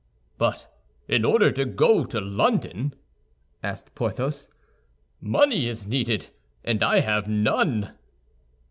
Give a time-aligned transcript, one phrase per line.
[0.39, 0.65] "But
[1.07, 2.95] in order to go to London,"
[3.61, 4.49] added Porthos,
[5.21, 6.31] "money is needed,
[6.63, 7.93] and I have none."